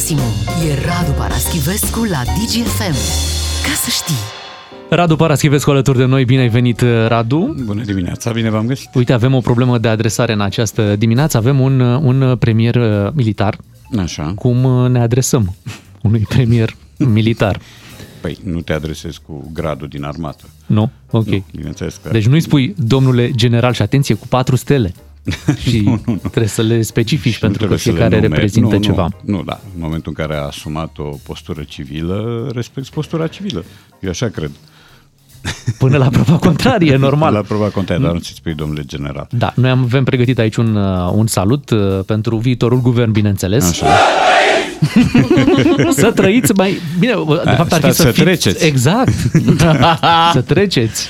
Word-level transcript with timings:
maximum. 0.00 0.32
E 0.68 0.74
Radu 0.74 1.12
Paraschivescu 1.12 2.04
la 2.04 2.22
DGFM. 2.24 2.96
Ca 3.62 3.74
să 3.82 3.90
știi. 3.90 4.14
Radu 4.90 5.16
Paraschivescu 5.16 5.70
alături 5.70 5.98
de 5.98 6.04
noi, 6.04 6.24
bine 6.24 6.40
ai 6.40 6.48
venit, 6.48 6.80
Radu. 7.06 7.56
Bună 7.64 7.82
dimineața, 7.84 8.30
bine 8.30 8.50
v-am 8.50 8.66
găsit. 8.66 8.94
Uite, 8.94 9.12
avem 9.12 9.34
o 9.34 9.40
problemă 9.40 9.78
de 9.78 9.88
adresare 9.88 10.32
în 10.32 10.40
această 10.40 10.96
dimineață. 10.96 11.36
Avem 11.36 11.60
un, 11.60 11.80
un 11.80 12.36
premier 12.36 12.74
uh, 12.74 13.12
militar. 13.12 13.58
Așa. 13.98 14.32
Cum 14.36 14.64
uh, 14.64 14.90
ne 14.90 15.00
adresăm 15.00 15.54
unui 16.08 16.26
premier 16.28 16.76
militar? 16.96 17.60
Păi 18.20 18.38
nu 18.44 18.60
te 18.60 18.72
adresezi 18.72 19.20
cu 19.26 19.50
gradul 19.52 19.88
din 19.88 20.04
armată. 20.04 20.44
Nu? 20.66 20.90
Ok. 21.10 21.26
Nu, 21.26 21.44
bineînțeles 21.54 22.00
că... 22.02 22.08
Deci 22.12 22.26
nu-i 22.26 22.40
spui, 22.40 22.74
domnule 22.76 23.30
general, 23.30 23.72
și 23.72 23.82
atenție, 23.82 24.14
cu 24.14 24.26
patru 24.26 24.56
stele. 24.56 24.94
și 25.68 25.80
nu, 25.80 25.90
nu, 25.90 26.00
nu. 26.04 26.16
trebuie 26.16 26.46
să 26.46 26.62
le 26.62 26.82
specifici 26.82 27.32
și 27.32 27.38
pentru 27.38 27.66
că 27.66 27.76
fiecare 27.76 28.20
reprezintă 28.20 28.74
nu, 28.74 28.80
ceva. 28.80 29.08
Nu, 29.24 29.36
nu, 29.36 29.42
da. 29.42 29.60
În 29.74 29.80
momentul 29.80 30.12
în 30.16 30.26
care 30.26 30.38
a 30.38 30.44
asumat 30.44 30.98
o 30.98 31.16
postură 31.22 31.62
civilă, 31.62 32.48
respecti 32.54 32.90
postura 32.90 33.26
civilă. 33.26 33.64
Eu 34.00 34.10
așa 34.10 34.28
cred. 34.28 34.50
Până 35.78 35.96
la 35.96 36.08
proba 36.08 36.36
contrarie, 36.48 36.96
normal. 36.96 37.32
La 37.32 37.40
proba 37.40 37.66
contrarie, 37.66 38.04
dar 38.04 38.12
nu 38.12 38.18
ți 38.18 38.32
spui, 38.34 38.54
domnule 38.54 38.82
general. 38.86 39.26
Da, 39.30 39.52
noi 39.56 39.70
avem 39.70 40.04
pregătit 40.04 40.38
aici 40.38 40.56
un, 40.56 40.76
uh, 40.76 41.10
un 41.12 41.26
salut 41.26 41.70
uh, 41.70 42.00
pentru 42.06 42.36
viitorul 42.36 42.80
guvern, 42.80 43.10
bineînțeles. 43.10 43.68
Așa. 43.68 43.86
să 45.90 46.10
trăiți 46.10 46.52
mai... 46.52 46.80
Bine, 46.98 47.12
de 47.44 47.50
fapt 47.50 47.72
ar 47.72 47.80
fi 47.80 47.92
să, 47.92 48.02
să 48.02 48.10
fiți... 48.10 48.20
treceți. 48.20 48.64
Exact. 48.64 49.12
să 50.32 50.40
treceți. 50.46 51.08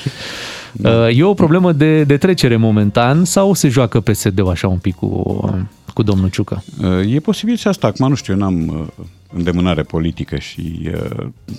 Da. 0.73 1.11
E 1.11 1.23
o 1.23 1.35
problemă 1.35 1.73
de, 1.73 2.05
de 2.05 2.17
trecere 2.17 2.57
momentan 2.57 3.25
sau 3.25 3.55
se 3.55 3.69
joacă 3.69 4.01
PSD-ul 4.01 4.49
așa 4.49 4.69
un 4.69 4.79
pic 4.79 4.95
cu, 4.95 5.65
cu 5.95 6.03
domnul 6.03 6.31
Ciucă? 6.31 6.65
E 7.07 7.21
posibil 7.21 7.57
și 7.57 7.69
asta. 7.69 7.87
Acum 7.87 8.09
nu 8.09 8.15
știu, 8.15 8.33
eu 8.33 8.39
n-am 8.39 8.91
îndemânare 9.33 9.83
politică 9.83 10.37
și 10.39 10.91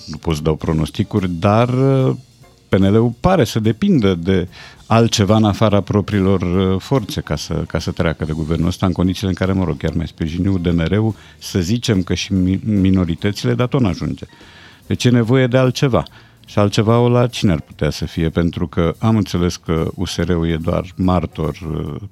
nu 0.06 0.16
pot 0.16 0.34
să 0.34 0.42
dau 0.42 0.54
pronosticuri, 0.54 1.30
dar 1.30 1.70
PNL-ul 2.68 3.12
pare 3.20 3.44
să 3.44 3.60
depindă 3.60 4.14
de 4.14 4.48
altceva 4.86 5.36
în 5.36 5.44
afara 5.44 5.80
propriilor 5.80 6.42
forțe 6.78 7.20
ca 7.20 7.36
să, 7.36 7.54
ca 7.54 7.78
să 7.78 7.90
treacă 7.90 8.24
de 8.24 8.32
guvernul 8.32 8.66
ăsta 8.66 8.86
în 8.86 8.92
condițiile 8.92 9.28
în 9.28 9.34
care, 9.34 9.52
mă 9.52 9.64
rog, 9.64 9.76
chiar 9.76 9.92
mai 9.94 10.06
sprijini 10.06 10.48
UDMR-ul, 10.48 11.14
să 11.38 11.60
zicem 11.60 12.02
că 12.02 12.14
și 12.14 12.32
minoritățile, 12.64 13.54
dar 13.54 13.66
tot 13.66 13.80
n-ajunge. 13.80 14.26
Deci 14.86 15.04
e 15.04 15.10
nevoie 15.10 15.46
de 15.46 15.56
altceva. 15.56 16.04
Și 16.46 16.58
altceva 16.58 16.98
o 16.98 17.08
la 17.08 17.26
cine 17.26 17.52
ar 17.52 17.60
putea 17.60 17.90
să 17.90 18.04
fie, 18.04 18.28
pentru 18.28 18.66
că 18.66 18.94
am 18.98 19.16
înțeles 19.16 19.56
că 19.56 19.88
USR-ul 19.94 20.48
e 20.48 20.56
doar 20.56 20.84
martor 20.96 21.56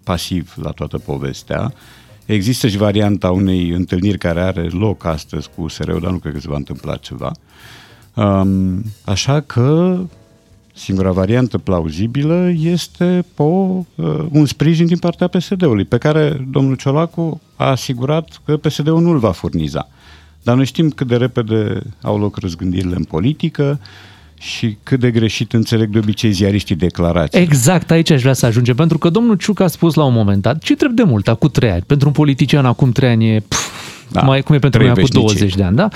pasiv 0.05 0.55
la 0.63 0.71
toată 0.71 0.99
povestea. 0.99 1.73
Există 2.27 2.69
și 2.69 2.77
varianta 2.77 3.31
unei 3.31 3.69
întâlniri 3.69 4.19
care 4.19 4.41
are 4.41 4.63
loc 4.63 5.05
astăzi 5.05 5.49
cu 5.55 5.63
USR-ul, 5.63 6.01
dar 6.01 6.11
nu 6.11 6.19
cred 6.19 6.33
că 6.33 6.41
se 6.41 6.49
va 6.49 6.57
întâmpla 6.57 6.97
ceva. 6.97 7.33
Um, 8.15 8.85
așa 9.05 9.41
că 9.41 9.99
singura 10.75 11.11
variantă 11.11 11.59
plauzibilă 11.59 12.51
este 12.55 13.25
o, 13.37 13.45
uh, 13.45 14.27
un 14.31 14.47
sprijin 14.47 14.87
din 14.87 14.99
partea 14.99 15.29
PSD-ului, 15.29 15.85
pe 15.85 15.99
care 15.99 16.47
domnul 16.51 16.77
Ciolacu 16.77 17.41
a 17.57 17.65
asigurat 17.65 18.41
că 18.45 18.57
PSD-ul 18.57 19.01
nu-l 19.01 19.19
va 19.19 19.31
furniza. 19.31 19.89
Dar 20.43 20.57
noi 20.57 20.65
știm 20.65 20.91
cât 20.91 21.07
de 21.07 21.17
repede 21.17 21.83
au 22.03 22.19
loc 22.19 22.37
răzgândirile 22.37 22.97
în 22.97 23.05
politică, 23.05 23.81
și 24.41 24.77
cât 24.83 25.01
de 25.01 25.11
greșit 25.11 25.53
înțeleg 25.53 25.91
de 25.91 25.99
obicei 25.99 26.33
ziariștii 26.33 26.77
declarații. 26.77 27.41
Exact, 27.41 27.91
aici 27.91 28.11
aș 28.11 28.21
vrea 28.21 28.33
să 28.33 28.47
ajungem, 28.47 28.75
pentru 28.75 28.99
că 28.99 29.09
domnul 29.09 29.37
Ciuc 29.37 29.61
a 29.61 29.67
spus 29.67 29.95
la 29.95 30.05
un 30.05 30.13
moment 30.13 30.43
dat, 30.43 30.63
ce 30.63 30.75
trebuie 30.77 31.05
de 31.05 31.11
mult, 31.11 31.29
acum 31.29 31.49
trei 31.49 31.71
ani, 31.71 31.83
pentru 31.87 32.07
un 32.07 32.13
politician 32.13 32.67
acum 32.67 32.93
trei 32.93 33.09
ani 33.09 33.35
e, 33.35 33.41
pf, 33.49 33.71
da, 34.13 34.21
mai, 34.21 34.43
cum 34.43 34.55
e 34.55 34.59
pentru 34.59 34.81
noi 34.81 34.91
acum 34.91 35.09
20 35.13 35.55
de 35.55 35.63
ani, 35.63 35.77
da? 35.77 35.89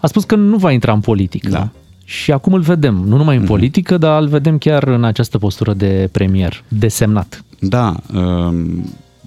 A 0.00 0.06
spus 0.06 0.24
că 0.24 0.34
nu 0.34 0.56
va 0.56 0.72
intra 0.72 0.92
în 0.92 1.00
politică. 1.00 1.48
Da. 1.48 1.68
Și 2.04 2.32
acum 2.32 2.52
îl 2.52 2.60
vedem, 2.60 2.94
nu 2.94 3.16
numai 3.16 3.36
în 3.36 3.42
mm-hmm. 3.42 3.46
politică, 3.46 3.96
dar 3.98 4.20
îl 4.20 4.28
vedem 4.28 4.58
chiar 4.58 4.82
în 4.82 5.04
această 5.04 5.38
postură 5.38 5.72
de 5.72 6.08
premier, 6.12 6.64
desemnat. 6.68 7.44
Da, 7.58 7.94
um, 8.14 8.84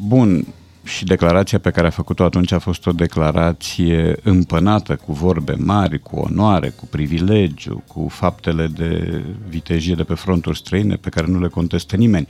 bun, 0.08 0.46
și 0.86 1.04
declarația 1.04 1.60
pe 1.60 1.70
care 1.70 1.88
a 1.88 1.90
făcut-o 1.90 2.24
atunci 2.24 2.52
a 2.52 2.60
fost 2.60 2.86
o 2.86 2.92
declarație 2.92 4.16
împănată 4.24 4.96
cu 4.96 5.14
vorbe 5.14 5.56
mari, 5.58 6.00
cu 6.00 6.16
onoare, 6.16 6.70
cu 6.70 6.86
privilegiu, 6.86 7.84
cu 7.88 8.08
faptele 8.10 8.68
de 8.68 9.24
vitejie 9.48 9.96
de 9.96 10.04
pe 10.04 10.14
fronturi 10.14 10.58
străine 10.58 10.96
pe 10.96 11.10
care 11.10 11.28
nu 11.28 11.40
le 11.40 11.48
contestă 11.48 11.96
nimeni. 11.96 12.28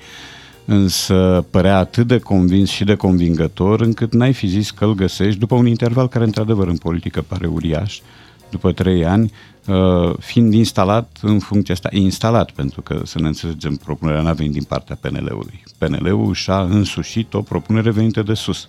Însă 0.66 1.46
părea 1.50 1.78
atât 1.78 2.08
de 2.08 2.20
convins 2.20 2.70
și 2.70 2.84
de 2.84 2.96
convingător 2.96 3.82
încât 3.82 4.14
n-ai 4.14 4.34
fi 4.34 4.48
zis 4.48 4.72
că 4.72 4.86
îl 4.86 4.96
găsești 4.96 5.40
după 5.40 5.56
un 5.56 5.68
interval 5.68 6.08
care 6.08 6.24
într-adevăr 6.24 6.68
în 6.68 6.78
politică 6.78 7.22
pare 7.28 7.48
uriaș, 7.48 8.00
după 8.50 8.72
trei 8.72 9.06
ani, 9.06 9.32
uh, 9.68 10.14
fiind 10.20 10.54
instalat 10.54 11.18
în 11.22 11.40
funcția 11.40 11.74
asta, 11.74 11.90
instalat, 11.92 12.52
pentru 12.52 12.82
că, 12.82 13.02
să 13.04 13.20
ne 13.20 13.28
înțelegem, 13.28 13.76
propunerea 13.76 14.22
n-a 14.22 14.34
venit 14.34 14.52
din 14.52 14.64
partea 14.64 14.98
PNL-ului. 15.02 15.64
PNL-ul 15.78 16.34
și-a 16.34 16.60
însușit 16.60 17.34
o 17.34 17.42
propunere 17.42 17.92
venită 17.92 18.22
de 18.22 18.34
sus 18.34 18.68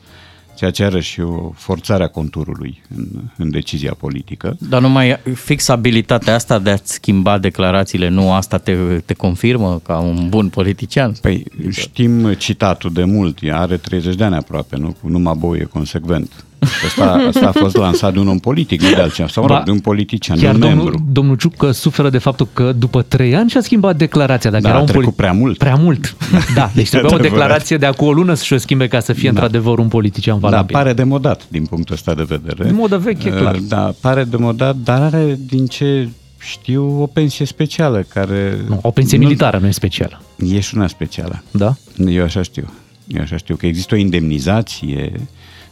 ceea 0.57 0.71
ce 0.71 0.85
are 0.85 1.01
și 1.01 1.21
o 1.21 1.51
forțare 1.55 2.03
a 2.03 2.09
conturului 2.09 2.83
în, 2.97 3.07
în 3.37 3.51
decizia 3.51 3.95
politică. 3.99 4.57
Dar 4.69 4.81
numai 4.81 5.21
fixabilitatea 5.35 6.35
asta 6.35 6.59
de 6.59 6.71
a-ți 6.71 6.93
schimba 6.93 7.39
declarațiile, 7.39 8.09
nu 8.09 8.33
asta 8.33 8.59
te, 8.59 8.75
te 9.05 9.15
confirmă 9.15 9.81
ca 9.85 9.99
un 9.99 10.29
bun 10.29 10.49
politician? 10.49 11.13
Păi 11.21 11.45
știm 11.71 12.33
citatul 12.33 12.93
de 12.93 13.05
mult, 13.05 13.39
are 13.51 13.77
30 13.77 14.15
de 14.15 14.25
ani 14.25 14.35
aproape, 14.35 14.77
nu? 14.77 14.97
Cu 15.03 15.09
numai 15.09 15.35
bou 15.39 15.57
e 15.57 15.65
consecvent. 15.65 16.45
Asta, 16.87 17.05
asta 17.29 17.47
a 17.49 17.53
fost 17.53 17.77
lansat 17.77 18.13
de 18.13 18.19
un 18.19 18.29
om 18.29 18.39
politic, 18.39 18.83
nu 18.83 18.89
de 18.89 19.01
altcineva, 19.01 19.33
sau 19.33 19.47
ba, 19.47 19.63
de 19.65 19.71
un 19.71 19.79
politician, 19.79 20.39
chiar 20.39 20.51
de 20.51 20.55
un 20.55 20.61
domnul, 20.61 20.83
membru. 20.91 21.05
Domnul 21.13 21.37
Ciucă 21.37 21.71
suferă 21.71 22.11
de 22.11 22.19
faptul 22.19 22.49
că 22.53 22.73
după 22.73 23.03
trei 23.03 23.37
ani 23.37 23.51
și-a 23.51 23.61
schimbat 23.61 23.97
declarația. 23.97 24.51
Dacă 24.51 24.63
Da, 24.63 24.69
era 24.69 24.79
a 24.79 24.81
un 24.81 24.87
trecut 24.87 25.05
poli- 25.13 25.17
prea 25.17 25.33
mult. 25.33 25.59
Prea 25.59 25.75
mult, 25.75 26.17
da. 26.55 26.71
Deci 26.75 26.89
trebuia 26.89 27.11
o 27.11 27.15
Adevărat. 27.15 27.33
declarație 27.43 27.77
de 27.77 27.87
acum 27.87 28.07
o 28.07 28.13
lună 28.13 28.35
să-și 28.35 28.53
o 28.53 28.57
schimbe 28.57 28.89
ca 28.89 29.01
să 29.01 29.13
fie 29.13 29.23
Da. 29.23 29.29
într-adevăr 29.31 29.79
un 29.79 29.89
politician 29.89 30.41
Da, 30.41 30.49
valabil. 30.49 30.75
pare 30.77 30.93
demodat 30.93 31.43
din 31.49 31.65
punctul 31.67 31.95
ăsta 31.95 32.15
de 32.15 32.23
vedere. 32.29 32.65
De 32.65 32.71
modă 32.71 32.99
veche, 32.99 33.31
clar. 33.31 33.55
Uh, 33.55 33.61
Da, 33.69 33.95
pare 34.01 34.25
demodat, 34.25 34.77
dar 34.77 35.03
are, 35.03 35.39
din 35.47 35.67
ce 35.67 36.09
știu, 36.39 37.03
o 37.03 37.07
pensie 37.07 37.47
specială 37.47 38.05
care... 38.15 38.59
Nu, 38.69 38.79
o 38.83 38.91
pensie 38.91 39.19
militară 39.19 39.59
nu 39.59 39.67
e 39.67 39.71
specială. 39.71 40.23
E 40.49 40.61
și 40.61 40.75
una 40.77 40.87
specială. 40.87 41.43
Da? 41.51 41.75
Eu 42.09 42.25
așa 42.25 42.43
știu. 42.43 42.71
Eu 43.07 43.21
așa 43.23 43.37
știu 43.37 43.57
că 43.57 43.67
există 43.67 43.95
o 43.95 43.99
indemnizație 43.99 45.13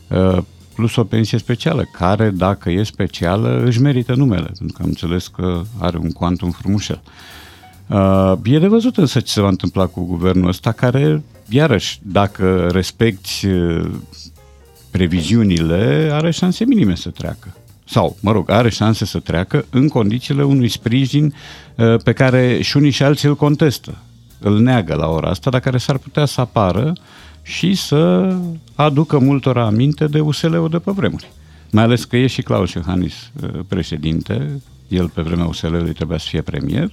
uh, 0.09 0.39
plus 0.75 0.97
o 0.97 1.05
pensie 1.05 1.39
specială, 1.39 1.85
care, 1.93 2.31
dacă 2.31 2.71
e 2.71 2.83
specială, 2.83 3.63
își 3.65 3.81
merită 3.81 4.15
numele, 4.15 4.51
pentru 4.59 4.77
că 4.77 4.83
am 4.83 4.89
înțeles 4.89 5.27
că 5.27 5.63
are 5.79 5.99
un 5.99 6.11
quantum 6.11 6.51
frumușel. 6.51 7.01
Uh, 7.87 8.33
e 8.45 8.59
de 8.59 8.67
văzut 8.67 8.97
însă 8.97 9.21
ce 9.21 9.33
se 9.33 9.41
va 9.41 9.49
întâmpla 9.49 9.87
cu 9.87 10.05
guvernul 10.05 10.49
ăsta, 10.49 10.73
care, 10.73 11.23
iarăși, 11.49 12.01
dacă 12.03 12.69
respecti 12.73 13.47
uh, 13.47 13.91
previziunile, 14.91 16.09
are 16.13 16.31
șanse 16.31 16.65
minime 16.65 16.95
să 16.95 17.11
treacă. 17.11 17.57
Sau, 17.85 18.17
mă 18.21 18.33
rog, 18.33 18.51
are 18.51 18.71
șanse 18.71 19.05
să 19.05 19.19
treacă 19.19 19.65
în 19.71 19.89
condițiile 19.89 20.43
unui 20.43 20.69
sprijin 20.69 21.35
uh, 21.75 21.97
pe 22.05 22.13
care 22.13 22.63
și 22.63 22.77
unii 22.77 22.91
și 22.91 23.03
alții 23.03 23.29
îl 23.29 23.37
contestă. 23.37 23.95
Îl 24.39 24.61
neagă 24.61 24.95
la 24.95 25.09
ora 25.09 25.29
asta, 25.29 25.51
dar 25.51 25.61
care 25.61 25.79
s-ar 25.79 25.99
putea 25.99 26.25
să 26.25 26.41
apară 26.41 26.93
și 27.47 27.75
să 27.75 28.33
aducă 28.75 29.19
multora 29.19 29.65
aminte 29.65 30.05
de 30.07 30.21
USL-ul 30.21 30.69
de 30.71 30.79
pe 30.79 30.91
vremuri. 30.95 31.31
Mai 31.71 31.83
ales 31.85 32.05
că 32.05 32.17
e 32.17 32.27
și 32.27 32.43
Claus 32.43 32.73
Iohannis 32.73 33.31
uh, 33.43 33.49
președinte, 33.69 34.61
el 34.89 35.09
pe 35.15 35.23
vremea 35.23 35.45
USL-ului 35.47 35.93
trebuia 35.93 36.19
să 36.19 36.27
fie 36.29 36.41
premier. 36.41 36.91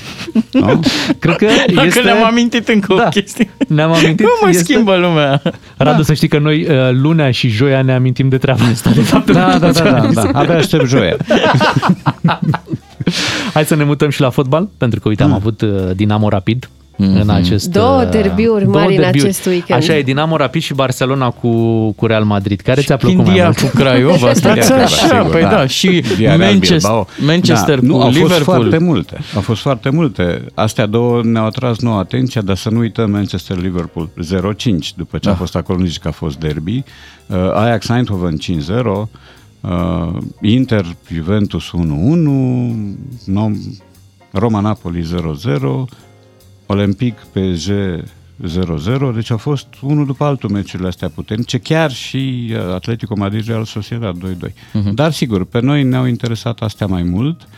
nu? 0.52 0.80
Cred 1.18 1.36
că 1.36 1.46
Dacă 1.74 1.86
este... 1.86 2.00
ne-am 2.00 2.24
amintit 2.24 2.68
încă 2.68 2.94
Da. 2.94 3.02
o 3.06 3.08
chestie. 3.08 3.50
Ne-am 3.68 3.92
amintit. 3.92 4.26
Cum 4.26 4.38
mă 4.42 4.48
este- 4.48 4.62
schimbă 4.62 4.96
lumea? 4.96 5.42
Radu, 5.76 6.02
să 6.02 6.14
știi 6.14 6.28
că 6.28 6.38
noi 6.38 6.62
uh, 6.66 6.90
lunea 6.92 7.30
și 7.30 7.48
joia 7.48 7.82
ne 7.82 7.94
amintim 7.94 8.28
de 8.28 8.38
treaba 8.38 8.64
asta. 8.64 8.90
De 8.90 9.00
fapt, 9.00 9.30
Da, 9.30 9.58
da, 9.58 9.70
da, 9.72 9.82
da, 9.90 10.10
da. 10.12 10.38
Abia 10.38 10.56
aștept 10.56 10.86
joia. 10.86 11.16
Hai 13.54 13.64
să 13.64 13.74
ne 13.74 13.84
mutăm 13.84 14.10
și 14.10 14.20
la 14.20 14.30
fotbal, 14.30 14.68
pentru 14.78 15.00
că, 15.00 15.08
uite, 15.08 15.22
am 15.22 15.32
avut 15.32 15.60
uh, 15.60 15.70
Dinamo 15.94 16.28
Rapid 16.28 16.68
în 16.98 17.28
acest... 17.30 17.70
Două 17.70 18.02
uh, 18.02 18.08
derbiuri 18.10 18.64
două 18.64 18.76
mari 18.76 18.94
în 18.96 19.00
derbiuri. 19.00 19.28
acest 19.28 19.46
weekend. 19.46 19.80
Așa 19.82 19.96
e, 19.96 20.02
Dinamo 20.02 20.36
Rapid 20.36 20.62
și 20.62 20.74
Barcelona 20.74 21.30
cu, 21.30 21.50
cu 21.92 22.06
Real 22.06 22.24
Madrid. 22.24 22.60
Care 22.60 22.80
ți-a 22.80 22.96
plăcut 22.96 23.16
mai 23.16 23.24
Chindia 23.26 23.44
mult? 23.44 23.58
cu 23.58 23.76
Craiova, 23.76 24.32
stați 24.34 24.68
Chiar, 24.68 24.80
așa, 24.80 25.06
sigur, 25.06 25.30
păi 25.30 25.42
da. 25.42 25.48
da, 25.48 25.66
și 25.66 25.88
Villarreal, 25.88 26.38
Manchester, 26.38 26.78
Bilbao. 26.78 27.06
Manchester 27.26 27.80
da, 27.80 27.86
nu, 27.86 27.92
cu 27.94 28.00
au 28.00 28.06
fost 28.10 28.18
Liverpool. 28.18 28.56
foarte 28.60 28.78
multe. 28.78 29.18
Au 29.34 29.40
fost 29.40 29.60
foarte 29.60 29.90
multe. 29.90 30.44
Astea 30.54 30.86
două 30.86 31.20
ne-au 31.24 31.46
atras 31.46 31.78
nouă 31.78 31.98
atenția, 31.98 32.40
dar 32.40 32.56
să 32.56 32.70
nu 32.70 32.78
uităm 32.78 33.10
Manchester-Liverpool 33.10 34.08
0-5, 34.08 34.94
după 34.96 35.18
ce 35.18 35.28
a 35.28 35.34
fost 35.34 35.56
acolo, 35.56 35.78
nu 35.78 35.84
zici 35.84 35.98
că 35.98 36.08
a 36.08 36.10
fost 36.10 36.38
derby. 36.38 36.82
Uh, 37.26 37.36
Ajax 37.54 37.88
Eindhoven 37.88 38.36
5-0, 38.36 39.08
uh, 39.60 40.16
Inter 40.40 40.84
Juventus 41.12 41.70
1-1, 41.70 41.70
Nom- 43.32 43.76
Roma 44.30 44.60
Napoli 44.60 45.02
0-0, 45.02 45.88
Olympic 46.70 47.14
PSG 47.32 47.70
0-0, 49.10 49.14
deci 49.14 49.30
au 49.30 49.36
fost 49.36 49.66
unul 49.80 50.06
după 50.06 50.24
altul 50.24 50.50
meciurile 50.50 50.88
astea 50.88 51.08
puternice, 51.08 51.58
chiar 51.58 51.90
și 51.90 52.50
uh, 52.52 52.74
Atletico 52.74 53.16
Madrid 53.16 53.46
Real 53.46 53.64
Sociedad 53.64 54.16
2-2. 54.16 54.48
Uh-huh. 54.48 54.92
Dar 54.94 55.12
sigur, 55.12 55.44
pe 55.44 55.60
noi 55.60 55.82
ne-au 55.82 56.04
interesat 56.04 56.60
astea 56.60 56.86
mai 56.86 57.02
mult. 57.02 57.40
Uh, 57.42 57.48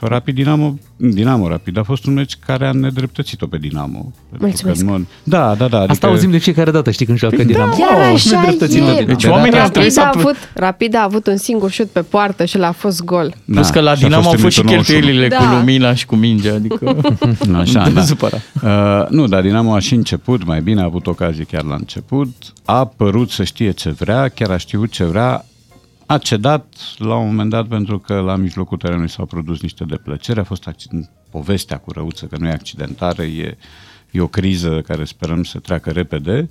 Rapid 0.00 0.34
Dinamo 0.34 0.78
Dinamo 0.96 1.48
Rapid 1.48 1.78
a 1.78 1.82
fost 1.82 2.06
un 2.06 2.12
meci 2.12 2.36
care 2.46 2.66
a 2.66 2.72
nedreptățit-o 2.72 3.46
pe 3.46 3.56
Dinamo. 3.56 4.12
Mulțumesc. 4.38 4.84
Mod... 4.84 5.06
Da, 5.22 5.54
da, 5.54 5.68
da. 5.68 5.76
Adică... 5.76 5.92
Asta 5.92 6.06
auzim 6.06 6.30
de 6.30 6.38
fiecare 6.38 6.70
dată, 6.70 6.90
știi, 6.90 7.06
când 7.06 7.18
joacă 7.18 7.36
păi 7.36 7.44
Dinamo. 7.44 7.74
Da, 7.78 7.84
chiar 7.86 8.12
așa 8.12 8.54
e. 8.98 9.04
Deci 9.04 9.24
oamenii 9.24 9.60
au 9.60 9.68
trebuit 9.68 9.92
să... 9.92 10.00
A 10.00 10.12
avut, 10.14 10.36
Rapid 10.54 10.94
a 10.94 11.02
avut 11.02 11.26
un 11.26 11.36
singur 11.36 11.70
șut 11.70 11.86
pe 11.86 12.00
poartă 12.00 12.44
și 12.44 12.58
l-a 12.58 12.72
fost 12.72 13.04
gol. 13.04 13.34
Da, 13.44 13.54
Plus 13.54 13.70
că 13.70 13.80
la 13.80 13.94
Dinamo 13.94 14.28
au 14.28 14.36
fost 14.38 14.56
și 14.56 14.62
cheltuielile 14.62 15.28
da. 15.28 15.36
cu 15.36 15.54
lumina 15.54 15.94
și 15.94 16.06
cu 16.06 16.16
mingea, 16.16 16.54
adică... 16.54 16.96
așa, 17.60 17.88
da. 17.94 18.02
Uh, 18.62 19.08
nu, 19.08 19.26
dar 19.26 19.42
Dinamo 19.42 19.74
a 19.74 19.78
și 19.78 19.94
început, 19.94 20.44
mai 20.44 20.60
bine 20.60 20.80
a 20.80 20.84
avut 20.84 21.06
ocazie 21.06 21.44
chiar 21.44 21.62
la 21.62 21.74
început, 21.74 22.34
a 22.64 22.84
părut 22.84 23.30
să 23.30 23.44
știe 23.44 23.70
ce 23.70 23.90
vrea, 23.90 24.28
chiar 24.28 24.50
a 24.50 24.56
știut 24.56 24.90
ce 24.90 25.04
vrea, 25.04 25.44
a 26.06 26.18
cedat 26.18 26.74
la 26.98 27.16
un 27.16 27.26
moment 27.26 27.50
dat 27.50 27.66
pentru 27.66 27.98
că 27.98 28.20
la 28.20 28.36
mijlocul 28.36 28.76
terenului 28.76 29.10
s-au 29.10 29.26
produs 29.26 29.60
niște 29.60 29.84
deplăceri, 29.84 30.40
a 30.40 30.44
fost 30.44 30.66
accident, 30.66 31.10
povestea 31.30 31.78
cu 31.78 31.92
răuță 31.92 32.26
că 32.26 32.36
nu 32.38 32.46
e 32.46 32.52
accidentare, 32.52 33.24
e, 33.24 33.56
e 34.10 34.20
o 34.20 34.26
criză 34.26 34.80
care 34.80 35.04
sperăm 35.04 35.42
să 35.42 35.58
treacă 35.58 35.90
repede. 35.90 36.48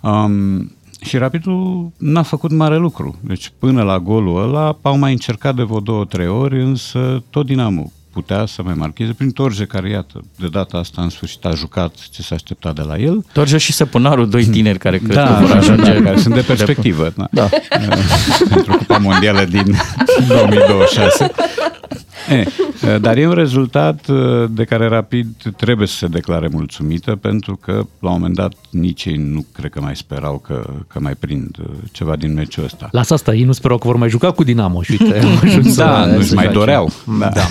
Um, 0.00 0.72
și 1.00 1.16
Rapidul 1.16 1.90
n-a 1.98 2.22
făcut 2.22 2.50
mare 2.50 2.76
lucru. 2.76 3.18
Deci 3.20 3.52
până 3.58 3.82
la 3.82 3.98
golul 3.98 4.42
ăla 4.42 4.78
au 4.82 4.98
mai 4.98 5.12
încercat 5.12 5.54
de 5.54 5.62
vreo 5.62 5.80
două, 5.80 6.04
trei 6.04 6.28
ori, 6.28 6.62
însă 6.62 7.22
tot 7.30 7.46
Dinamo 7.46 7.92
putea 8.12 8.46
să 8.46 8.62
mai 8.62 8.74
marcheze 8.74 9.12
prin 9.12 9.30
Torje, 9.30 9.64
care, 9.64 9.90
iată, 9.90 10.20
de 10.38 10.48
data 10.48 10.78
asta 10.78 11.02
în 11.02 11.08
sfârșit 11.08 11.44
a 11.44 11.50
jucat 11.50 11.94
ce 12.10 12.22
s-a 12.22 12.34
așteptat 12.34 12.74
de 12.74 12.82
la 12.82 12.96
el. 12.96 13.24
Torje 13.32 13.58
și 13.58 13.72
Săpunarul, 13.72 14.28
doi 14.28 14.44
tineri 14.44 14.78
care 14.78 14.98
cred 14.98 15.14
da, 15.14 15.26
că 15.26 15.44
vor 15.44 15.56
ajunge. 15.56 15.92
Da, 15.92 16.02
care 16.02 16.18
sunt 16.18 16.34
de 16.34 16.40
perspectivă. 16.40 17.12
Da. 17.16 17.28
da. 17.30 17.48
Pentru 18.54 18.76
Cupa 18.76 18.98
Mondială 18.98 19.44
din 19.44 19.76
2026. 20.28 21.30
E, 22.94 22.98
dar 22.98 23.16
e 23.16 23.26
un 23.26 23.32
rezultat 23.32 24.06
uh, 24.08 24.44
de 24.50 24.64
care 24.64 24.88
Rapid 24.88 25.28
trebuie 25.56 25.86
să 25.86 25.94
se 25.94 26.06
declare 26.06 26.48
mulțumită 26.52 27.16
pentru 27.16 27.56
că 27.56 27.72
la 27.72 28.10
un 28.10 28.16
moment 28.16 28.34
dat 28.34 28.52
nici 28.70 29.04
ei 29.04 29.16
nu 29.16 29.46
cred 29.52 29.70
că 29.70 29.80
mai 29.80 29.96
sperau 29.96 30.38
că, 30.38 30.70
că 30.86 31.00
mai 31.00 31.14
prind 31.14 31.56
uh, 31.60 31.74
ceva 31.92 32.16
din 32.16 32.32
meciul 32.32 32.64
ăsta. 32.64 32.88
Lasă 32.90 33.14
asta, 33.14 33.34
ei 33.34 33.44
nu 33.44 33.52
sperau 33.52 33.78
că 33.78 33.86
vor 33.86 33.96
mai 33.96 34.08
juca 34.08 34.30
cu 34.30 34.44
Dinamo 34.44 34.82
și 34.82 34.90
uite, 35.00 35.20
Da, 35.76 36.06
nu-și 36.06 36.34
mai 36.34 36.52
doreau. 36.52 36.92
Da. 37.18 37.28
da. 37.28 37.46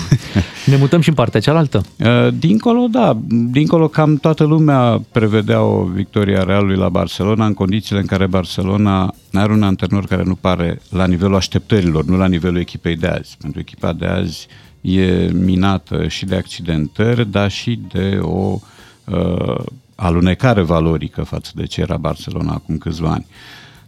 Ne 0.66 0.76
mutăm 0.76 1.00
și 1.00 1.08
în 1.08 1.14
partea 1.14 1.40
cealaltă? 1.40 1.82
Uh, 1.98 2.28
dincolo, 2.38 2.86
da. 2.90 3.18
Dincolo 3.28 3.88
cam 3.88 4.16
toată 4.16 4.44
lumea 4.44 5.02
prevedea 5.12 5.62
o 5.62 5.84
victoria 5.84 6.42
Realului 6.42 6.76
la 6.76 6.88
Barcelona 6.88 7.46
în 7.46 7.54
condițiile 7.54 8.00
în 8.00 8.06
care 8.06 8.26
Barcelona 8.26 9.14
are 9.40 9.52
un 9.52 9.62
antrenor 9.62 10.06
care 10.06 10.22
nu 10.22 10.34
pare 10.34 10.80
la 10.90 11.06
nivelul 11.06 11.34
așteptărilor, 11.34 12.04
nu 12.04 12.16
la 12.16 12.26
nivelul 12.26 12.60
echipei 12.60 12.96
de 12.96 13.06
azi. 13.06 13.36
Pentru 13.40 13.60
echipa 13.60 13.92
de 13.92 14.06
azi 14.06 14.46
e 14.80 15.30
minată 15.32 16.08
și 16.08 16.24
de 16.24 16.34
accidentări, 16.34 17.30
dar 17.30 17.50
și 17.50 17.80
de 17.92 18.18
o 18.22 18.58
uh, 19.04 19.64
alunecare 19.94 20.62
valorică 20.62 21.22
față 21.22 21.50
de 21.54 21.64
ce 21.64 21.80
era 21.80 21.96
Barcelona 21.96 22.52
acum 22.52 22.78
câțiva 22.78 23.10
ani. 23.10 23.26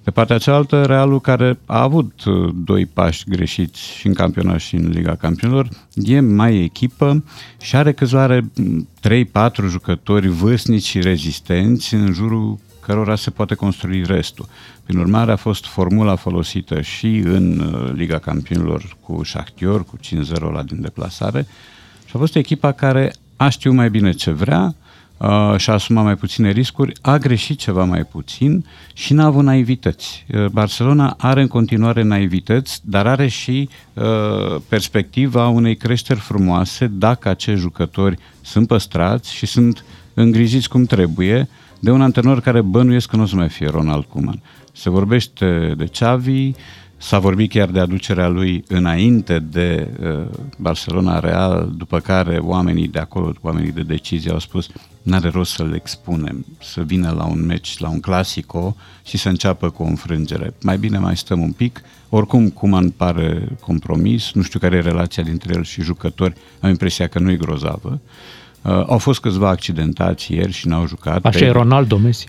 De 0.04 0.10
partea 0.10 0.38
cealaltă, 0.38 0.84
Realul, 0.84 1.20
care 1.20 1.58
a 1.66 1.82
avut 1.82 2.24
uh, 2.24 2.54
doi 2.64 2.86
pași 2.86 3.24
greșiți 3.28 3.80
și 3.80 4.06
în 4.06 4.14
campionat 4.14 4.60
și 4.60 4.74
în 4.74 4.88
Liga 4.88 5.14
Campionilor, 5.14 5.68
e 5.94 6.20
mai 6.20 6.56
echipă 6.56 7.24
și 7.60 7.76
are 7.76 7.92
câțiva 7.92 8.22
are 8.22 8.50
3-4 9.08 9.68
jucători 9.68 10.28
vârstnici 10.28 10.84
și 10.84 11.00
rezistenți 11.00 11.94
în 11.94 12.12
jurul 12.12 12.58
cărora 12.86 13.16
se 13.16 13.30
poate 13.30 13.54
construi 13.54 14.04
restul. 14.06 14.48
Prin 14.84 14.98
urmare, 14.98 15.32
a 15.32 15.36
fost 15.36 15.66
formula 15.66 16.16
folosită 16.16 16.80
și 16.80 17.06
în 17.24 17.58
uh, 17.58 17.92
Liga 17.94 18.18
Campionilor 18.18 18.96
cu 19.00 19.24
Shakhtyor, 19.24 19.84
cu 19.84 19.98
5-0 19.98 20.52
la 20.52 20.62
din 20.62 20.80
deplasare, 20.80 21.46
și 22.04 22.12
a 22.12 22.18
fost 22.18 22.36
echipa 22.36 22.72
care 22.72 23.12
a 23.36 23.48
știut 23.48 23.74
mai 23.74 23.90
bine 23.90 24.12
ce 24.12 24.30
vrea, 24.30 24.74
uh, 25.16 25.54
și-a 25.56 25.72
asumat 25.72 26.04
mai 26.04 26.16
puține 26.16 26.50
riscuri, 26.50 26.92
a 27.00 27.16
greșit 27.16 27.58
ceva 27.58 27.84
mai 27.84 28.04
puțin 28.04 28.64
și 28.92 29.12
n-a 29.12 29.24
avut 29.24 29.44
naivități. 29.44 30.26
Uh, 30.34 30.46
Barcelona 30.46 31.14
are 31.18 31.40
în 31.40 31.48
continuare 31.48 32.02
naivități, 32.02 32.80
dar 32.82 33.06
are 33.06 33.28
și 33.28 33.68
uh, 33.92 34.60
perspectiva 34.68 35.48
unei 35.48 35.76
creșteri 35.76 36.20
frumoase 36.20 36.86
dacă 36.86 37.28
acești 37.28 37.60
jucători 37.60 38.18
sunt 38.40 38.66
păstrați 38.66 39.34
și 39.34 39.46
sunt 39.46 39.84
îngrijiți 40.14 40.68
cum 40.68 40.84
trebuie 40.84 41.48
de 41.80 41.90
un 41.90 42.02
antrenor 42.02 42.40
care 42.40 42.60
bănuiesc 42.60 43.08
că 43.08 43.16
nu 43.16 43.22
o 43.22 43.26
să 43.26 43.36
mai 43.36 43.48
fie 43.48 43.68
Ronald 43.68 44.04
Koeman. 44.04 44.42
Se 44.72 44.90
vorbește 44.90 45.74
de 45.76 45.84
Xavi, 45.84 46.52
s-a 46.96 47.18
vorbit 47.18 47.50
chiar 47.50 47.68
de 47.68 47.78
aducerea 47.78 48.28
lui 48.28 48.64
înainte 48.68 49.38
de 49.38 49.88
uh, 50.00 50.26
Barcelona 50.58 51.18
Real, 51.18 51.72
după 51.76 52.00
care 52.00 52.36
oamenii 52.36 52.88
de 52.88 52.98
acolo, 52.98 53.32
oamenii 53.40 53.72
de 53.72 53.82
decizie 53.82 54.30
au 54.30 54.38
spus 54.38 54.68
n-are 55.02 55.28
rost 55.28 55.52
să-l 55.52 55.74
expunem, 55.74 56.44
să 56.60 56.82
vină 56.82 57.10
la 57.16 57.24
un 57.24 57.46
meci, 57.46 57.78
la 57.78 57.88
un 57.88 58.00
clasico 58.00 58.76
și 59.04 59.16
să 59.16 59.28
înceapă 59.28 59.70
cu 59.70 59.82
o 59.82 59.86
înfrângere. 59.86 60.54
Mai 60.62 60.78
bine 60.78 60.98
mai 60.98 61.16
stăm 61.16 61.40
un 61.40 61.52
pic. 61.52 61.80
Oricum, 62.08 62.50
cum 62.50 62.72
îmi 62.72 62.90
pare 62.90 63.48
compromis, 63.60 64.32
nu 64.32 64.42
știu 64.42 64.58
care 64.58 64.76
e 64.76 64.80
relația 64.80 65.22
dintre 65.22 65.54
el 65.56 65.64
și 65.64 65.82
jucători, 65.82 66.34
am 66.60 66.70
impresia 66.70 67.06
că 67.06 67.18
nu 67.18 67.30
e 67.30 67.36
grozavă. 67.36 68.00
Uh, 68.02 68.43
au 68.70 68.98
fost 68.98 69.20
câțiva 69.20 69.48
accidentați 69.48 70.32
ieri 70.32 70.52
și 70.52 70.68
n-au 70.68 70.86
jucat. 70.86 71.24
Așa 71.24 71.38
pe... 71.38 71.44
e 71.44 71.50
Ronaldo 71.50 71.96
Messi. 71.96 72.28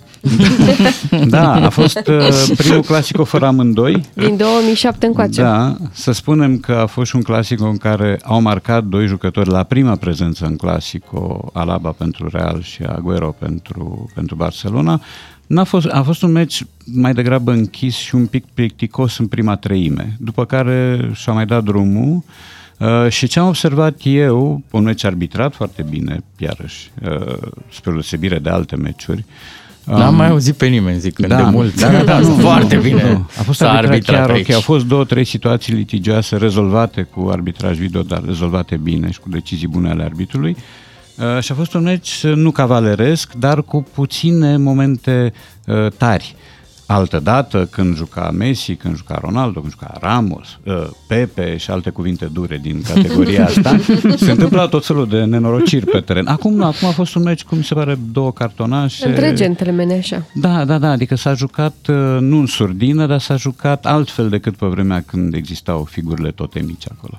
da, 1.27 1.53
a 1.53 1.69
fost 1.69 1.97
uh, 2.07 2.53
primul 2.57 2.81
clasico 2.81 3.23
fără 3.23 3.45
amândoi. 3.45 4.05
Din 4.13 4.37
2007 4.37 5.05
încoace. 5.05 5.41
Da, 5.41 5.77
să 5.91 6.11
spunem 6.11 6.57
că 6.57 6.71
a 6.71 6.85
fost 6.85 7.09
și 7.09 7.15
un 7.15 7.21
clasico 7.21 7.65
în 7.65 7.77
care 7.77 8.19
au 8.23 8.41
marcat 8.41 8.83
doi 8.83 9.07
jucători 9.07 9.49
la 9.49 9.63
prima 9.63 9.95
prezență 9.95 10.45
în 10.45 10.55
clasico, 10.55 11.49
Alaba 11.53 11.89
pentru 11.89 12.29
Real 12.31 12.61
și 12.61 12.83
Aguero 12.83 13.35
pentru, 13.39 14.09
pentru 14.13 14.35
Barcelona. 14.35 15.01
N-a 15.47 15.63
fost, 15.63 15.87
a 15.87 16.03
fost 16.03 16.21
un 16.21 16.31
meci 16.31 16.65
mai 16.85 17.13
degrabă 17.13 17.51
închis 17.51 17.95
și 17.95 18.15
un 18.15 18.25
pic 18.25 18.45
plicticos 18.53 19.17
în 19.17 19.27
prima 19.27 19.55
treime, 19.55 20.15
după 20.19 20.45
care 20.45 21.09
și-a 21.13 21.33
mai 21.33 21.45
dat 21.45 21.63
drumul 21.63 22.23
Uh, 22.77 23.09
și 23.09 23.27
ce 23.27 23.39
am 23.39 23.47
observat 23.47 23.95
eu, 24.03 24.63
un 24.71 24.83
meci 24.83 25.03
arbitrat 25.03 25.53
foarte 25.53 25.85
bine, 25.89 26.23
iarăși, 26.37 26.91
uh, 27.03 27.37
spre 27.71 27.91
deosebire 27.91 28.39
de 28.39 28.49
alte 28.49 28.75
meciuri, 28.75 29.25
N-am 29.85 30.09
um, 30.09 30.15
mai 30.15 30.29
auzit 30.29 30.55
pe 30.55 30.67
nimeni 30.67 30.99
zic 30.99 31.19
da, 31.19 31.35
de 31.35 31.43
mult. 31.43 31.79
Da, 31.79 31.89
da, 31.89 32.03
da, 32.03 32.19
nu, 32.27 32.35
foarte 32.35 32.75
bine. 32.75 33.11
Nu. 33.11 33.27
A 33.37 33.41
fost 33.41 33.61
arbitrat, 33.61 33.91
arbitrat 33.91 34.27
chiar 34.27 34.37
ok. 34.39 34.49
Au 34.49 34.61
fost 34.61 34.85
două, 34.85 35.05
trei 35.05 35.23
situații 35.23 35.73
litigioase 35.73 36.37
rezolvate 36.37 37.01
cu 37.01 37.29
arbitraj 37.31 37.77
video, 37.77 38.01
dar 38.01 38.21
rezolvate 38.25 38.75
bine 38.75 39.11
și 39.11 39.19
cu 39.19 39.29
decizii 39.29 39.67
bune 39.67 39.89
ale 39.89 40.03
arbitrului. 40.03 40.55
Uh, 41.15 41.43
și 41.43 41.51
a 41.51 41.55
fost 41.55 41.73
un 41.73 41.83
meci 41.83 42.23
nu 42.23 42.51
cavaleresc, 42.51 43.33
dar 43.33 43.63
cu 43.63 43.85
puține 43.93 44.57
momente 44.57 45.33
uh, 45.65 45.91
tari. 45.97 46.35
Altă 46.87 47.19
dată, 47.19 47.67
când 47.71 47.95
juca 47.95 48.31
Messi, 48.33 48.75
când 48.75 48.95
juca 48.95 49.19
Ronaldo, 49.21 49.59
când 49.59 49.71
juca 49.71 49.97
Ramos, 49.99 50.59
uh, 50.63 50.73
Pepe 51.07 51.57
și 51.57 51.71
alte 51.71 51.89
cuvinte 51.89 52.25
dure 52.25 52.59
din 52.61 52.81
categoria 52.81 53.45
asta, 53.49 53.77
se 54.15 54.31
întâmplă 54.31 54.67
tot 54.67 54.85
felul 54.85 55.07
de 55.07 55.23
nenorociri 55.23 55.85
pe 55.85 55.99
teren. 55.99 56.27
Acum 56.27 56.53
nu, 56.53 56.63
acum 56.63 56.87
a 56.87 56.91
fost 56.91 57.15
un 57.15 57.21
meci, 57.21 57.43
cum 57.43 57.61
se 57.61 57.73
pare, 57.73 57.97
două 58.11 58.31
cartonașe. 58.31 59.07
Între 59.07 59.33
gentlemane, 59.33 59.93
așa. 59.93 60.25
Da, 60.33 60.65
da, 60.65 60.77
da, 60.77 60.89
adică 60.89 61.15
s-a 61.15 61.33
jucat 61.33 61.75
uh, 61.89 61.95
nu 62.19 62.37
în 62.37 62.45
surdină, 62.45 63.05
dar 63.05 63.19
s-a 63.19 63.35
jucat 63.35 63.85
altfel 63.85 64.29
decât 64.29 64.55
pe 64.55 64.65
vremea 64.65 65.03
când 65.05 65.33
existau 65.33 65.87
figurile 65.89 66.31
tote 66.31 66.63
mici 66.65 66.85
acolo. 66.91 67.13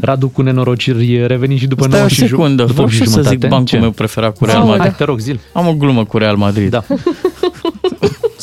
Radu 0.00 0.28
cu 0.28 0.42
nenorociri 0.42 1.26
reveni 1.26 1.56
și 1.56 1.66
după 1.66 1.84
Stai 1.84 1.98
9 1.98 2.04
o 2.04 2.08
secundă, 2.08 2.64
după 2.64 2.88
și 2.88 3.06
să 3.06 3.22
zic 3.22 3.48
bancul 3.48 3.78
meu 3.78 3.90
preferat 3.90 4.36
cu 4.36 4.44
Real 4.44 4.62
Madrid. 4.62 4.80
Hai, 4.80 4.94
te 4.94 5.04
rog, 5.04 5.18
zil. 5.18 5.40
Am 5.52 5.66
o 5.66 5.74
glumă 5.74 6.04
cu 6.04 6.18
Real 6.18 6.36
Madrid. 6.36 6.70
Da. 6.70 6.84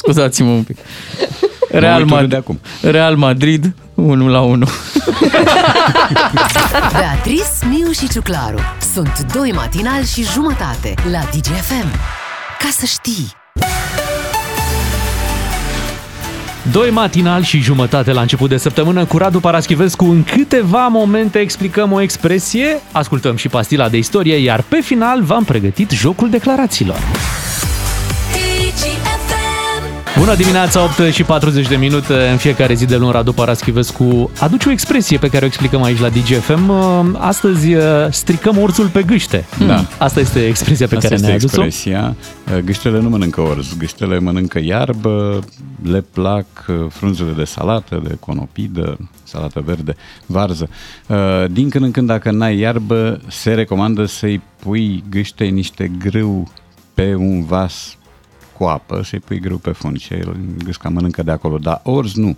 Scuzați-mă 0.07 0.49
un 0.49 0.63
pic. 0.63 0.77
Real, 1.71 2.05
Madrid, 2.05 2.29
de 2.29 2.35
acum. 2.35 2.59
Real 2.81 3.15
Madrid 3.15 3.73
1 3.93 4.27
la 4.27 4.41
1. 4.41 4.65
Beatrice, 6.99 7.43
Miu 7.69 7.91
și 7.91 8.09
Ciuclaru 8.09 8.59
sunt 8.93 9.33
doi 9.33 9.51
matinali 9.51 10.05
și 10.05 10.23
jumătate 10.23 10.93
la 11.11 11.19
DGFM. 11.19 11.91
Ca 12.59 12.69
să 12.71 12.85
știi! 12.85 13.31
Doi 16.71 16.89
matinal 16.89 17.43
și 17.43 17.59
jumătate 17.59 18.11
la 18.11 18.21
început 18.21 18.49
de 18.49 18.57
săptămână 18.57 19.05
cu 19.05 19.17
Radu 19.17 19.39
Paraschivescu. 19.39 20.05
În 20.05 20.23
câteva 20.23 20.87
momente 20.87 21.39
explicăm 21.39 21.91
o 21.91 22.01
expresie, 22.01 22.81
ascultăm 22.91 23.35
și 23.35 23.47
pastila 23.47 23.89
de 23.89 23.97
istorie, 23.97 24.35
iar 24.35 24.63
pe 24.67 24.79
final 24.81 25.23
v-am 25.23 25.43
pregătit 25.43 25.89
jocul 25.89 26.29
declarațiilor. 26.29 26.97
Bună 30.17 30.35
dimineața, 30.35 30.83
8 30.83 31.13
și 31.13 31.23
40 31.23 31.67
de 31.67 31.75
minute. 31.75 32.13
În 32.13 32.37
fiecare 32.37 32.73
zi 32.73 32.85
de 32.85 32.95
luni, 32.95 33.11
Radu 33.11 33.33
Paraschivescu 33.33 34.31
aduce 34.39 34.69
o 34.69 34.71
expresie 34.71 35.17
pe 35.17 35.27
care 35.29 35.43
o 35.43 35.47
explicăm 35.47 35.83
aici 35.83 35.99
la 35.99 36.09
DGFM. 36.09 36.69
Astăzi 37.19 37.73
uh, 37.73 37.83
stricăm 38.09 38.57
orțul 38.57 38.87
pe 38.87 39.03
gâște. 39.03 39.45
Da. 39.67 39.85
Asta 39.97 40.19
este 40.19 40.45
expresia 40.45 40.87
pe 40.87 40.95
Asta 40.95 41.07
care 41.07 41.13
este 41.19 41.27
ne-a 41.27 41.37
adus-o. 41.37 41.63
expresia. 41.63 42.15
Uh, 42.55 42.59
Gâștele 42.63 42.99
nu 42.99 43.09
mănâncă 43.09 43.41
orz, 43.41 43.77
gâștele 43.77 44.19
mănâncă 44.19 44.59
iarbă, 44.63 45.39
le 45.83 46.01
plac 46.13 46.45
uh, 46.67 46.75
frunzele 46.89 47.31
de 47.31 47.43
salată, 47.43 48.01
de 48.07 48.17
conopidă, 48.19 48.97
salată 49.23 49.63
verde, 49.65 49.95
varză. 50.25 50.69
Uh, 51.07 51.17
Din 51.51 51.69
când 51.69 51.83
în 51.83 51.91
când, 51.91 52.07
dacă 52.07 52.31
n-ai 52.31 52.57
iarbă, 52.57 53.19
se 53.27 53.53
recomandă 53.53 54.05
să-i 54.05 54.41
pui 54.59 55.03
gâște 55.09 55.43
niște 55.43 55.91
grâu 55.99 56.51
pe 56.93 57.15
un 57.15 57.43
vas 57.45 57.97
cu 58.57 58.63
apă, 58.63 59.01
să-i 59.03 59.19
pui 59.19 59.39
grâu 59.39 59.57
pe 59.57 59.71
fund 59.71 59.99
și 59.99 60.13
el 60.13 60.35
gâsca 60.63 60.89
mănâncă 60.89 61.23
de 61.23 61.31
acolo, 61.31 61.57
dar 61.57 61.81
orz 61.83 62.13
nu. 62.13 62.37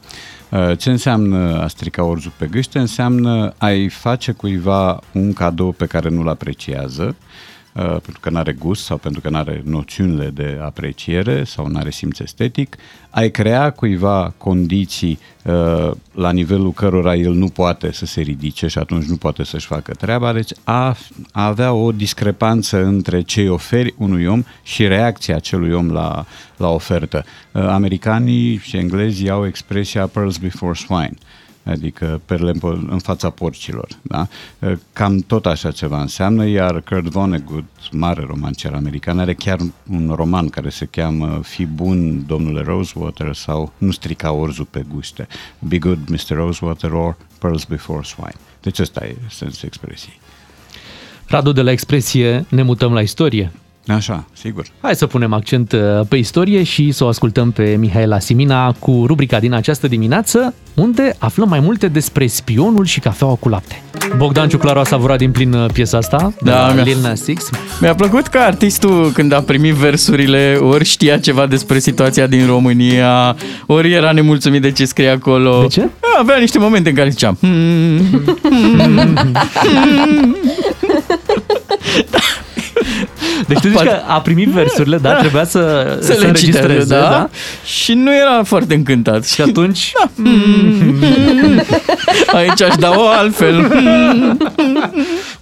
Uh, 0.50 0.78
Ce 0.78 0.90
înseamnă 0.90 1.62
a 1.62 1.68
strica 1.68 2.04
orzul 2.04 2.32
pe 2.38 2.48
gâște? 2.48 2.80
Înseamnă 2.80 3.54
a-i 3.58 3.90
face 3.90 4.32
cuiva 4.32 5.00
un 5.14 5.34
cadou 5.34 5.72
pe 5.72 5.86
care 5.86 6.10
nu-l 6.10 6.30
apreciază, 6.30 7.04
uh, 7.04 7.40
pentru 7.82 8.20
că 8.20 8.30
nu 8.30 8.38
are 8.38 8.52
gust 8.52 8.84
sau 8.84 8.98
pentru 8.98 9.22
că 9.22 9.30
nu 9.30 9.38
are 9.38 9.62
noțiunile 9.66 10.30
de 10.30 10.60
apreciere 10.62 11.44
sau 11.44 11.68
nu 11.68 11.78
are 11.78 11.90
simț 11.90 12.20
estetic, 12.20 12.76
ai 13.10 13.32
crea 13.32 13.72
cuiva 13.72 14.34
condiții 14.38 15.20
uh, 15.44 15.92
la 16.12 16.32
nivelul 16.32 16.72
cărora 16.72 17.16
el 17.16 17.34
nu 17.34 17.48
poate 17.48 17.92
să 17.92 18.06
se 18.06 18.22
ridice 18.22 18.68
și 18.68 18.78
atunci 18.78 19.06
nu 19.06 19.16
poate 19.16 19.44
să-și 19.44 19.66
facă 19.66 19.94
treaba, 19.94 20.34
deci 20.34 20.52
a, 20.64 20.98
a 21.32 21.46
avea 21.46 21.74
o 21.74 21.92
discrepanță 21.92 22.84
între 22.84 23.22
ce 23.22 23.42
îi 23.42 23.50
oferi 23.50 23.94
unui 23.98 24.26
om 24.26 24.44
și 24.64 24.88
reacția 24.88 25.36
acelui 25.36 25.74
om 25.74 25.92
la, 25.92 26.26
la 26.58 26.68
ofertă. 26.68 27.26
Uh, 27.52 27.62
americanii 27.68 28.58
și 28.58 28.78
englezii 28.78 29.30
au 29.30 29.46
expresia 29.46 30.08
pearls 30.08 30.38
before 30.38 30.74
swine 30.74 31.14
adică 31.72 32.22
perle 32.26 32.50
în 32.50 32.58
po- 32.60 32.90
în 32.90 33.00
fața 33.00 33.30
porcilor. 33.30 33.88
Da? 34.02 34.28
Cam 34.94 35.20
tot 35.20 35.46
așa 35.46 35.72
ceva 35.72 36.02
înseamnă, 36.02 36.46
iar 36.48 36.82
Kurt 36.82 37.08
Vonnegut, 37.08 37.64
mare 37.92 38.24
romancier 38.28 38.74
american, 38.74 39.20
are 39.20 39.34
chiar 39.34 39.60
un 39.90 40.14
roman 40.16 40.50
care 40.50 40.70
se 40.70 40.86
cheamă 40.86 41.40
Fi 41.44 41.66
bun, 41.66 42.26
domnule 42.26 42.62
Rosewater, 42.62 43.34
sau 43.34 43.74
Nu 43.78 43.92
strica 43.92 44.32
orzul 44.32 44.66
pe 44.66 44.86
guște. 44.94 45.28
Be 45.60 45.78
good, 45.78 46.00
Mr. 46.10 46.36
Rosewater, 46.36 46.92
or 46.92 47.18
Pearls 47.40 47.64
before 47.64 48.04
swine. 48.04 48.36
Deci 48.62 48.80
ăsta 48.80 49.06
e 49.06 49.16
sensul 49.30 49.68
expresiei. 49.68 50.20
Radu, 51.28 51.52
de 51.52 51.62
la 51.62 51.72
expresie 51.72 52.46
ne 52.50 52.62
mutăm 52.62 52.94
la 52.94 53.02
istorie. 53.02 53.52
Așa, 53.96 54.26
sigur. 54.34 54.66
Hai 54.82 54.96
să 54.96 55.06
punem 55.06 55.34
accent 55.34 55.72
uh, 55.72 55.80
pe 56.10 56.16
istorie 56.16 56.64
și 56.64 56.92
să 56.92 57.04
o 57.04 57.08
ascultăm 57.08 57.52
pe 57.52 57.76
Mihaela 57.80 58.20
Simina 58.20 58.72
cu 58.80 59.04
rubrica 59.08 59.40
din 59.40 59.54
această 59.54 59.88
dimineață, 59.88 60.54
unde 60.76 61.16
aflăm 61.18 61.50
mai 61.50 61.60
multe 61.60 61.88
despre 61.88 62.28
spionul 62.28 62.86
și 62.86 63.00
cafeaua 63.00 63.36
cu 63.36 63.50
lapte. 63.50 63.82
Bogdan 64.18 64.50
Ciuclaru 64.50 64.80
a 64.80 64.84
savurat 64.84 65.18
din 65.18 65.32
plin 65.32 65.54
uh, 65.54 65.70
piesa 65.74 65.98
asta, 65.98 66.34
de 66.42 66.50
Da, 66.52 66.68
la 66.68 66.74
mi-a- 66.74 66.84
Lil 66.84 66.98
Nas 67.02 67.22
X. 67.34 67.50
Mi-a 67.82 67.96
plăcut 67.96 68.28
că 68.28 68.38
artistul, 68.38 69.12
când 69.14 69.32
a 69.32 69.42
primit 69.42 69.74
versurile, 69.74 70.58
ori 70.62 70.86
știa 70.86 71.18
ceva 71.18 71.46
despre 71.46 71.80
situația 71.80 72.28
din 72.28 72.46
România, 72.46 73.36
ori 73.66 73.92
era 73.92 74.12
nemulțumit 74.12 74.62
de 74.62 74.72
ce 74.72 74.86
scrie 74.86 75.10
acolo. 75.10 75.62
De 75.62 75.68
ce? 75.68 75.90
Avea 76.20 76.38
niște 76.38 76.60
momente 76.60 76.90
în 76.90 76.96
care 76.96 77.10
zicea 77.10 77.36
"Hmm, 77.40 78.00
Deci 83.48 83.60
tu 83.60 83.68
zici 83.68 83.80
că 83.80 84.00
a 84.08 84.22
primit 84.22 84.48
versurile, 84.48 84.98
da? 84.98 85.14
Trebuia 85.24 85.46
să, 85.46 85.98
să 86.02 86.12
le 86.20 86.26
înregistreze, 86.28 86.68
citează, 86.80 86.94
da? 86.94 87.30
Și 87.66 87.94
nu 87.94 88.16
era 88.16 88.44
foarte 88.44 88.74
încântat. 88.74 89.26
Și 89.26 89.42
atunci, 89.42 89.92
Aici 92.34 92.62
aș 92.62 92.76
da 92.76 92.92
o 92.96 93.08
altfel. 93.08 93.68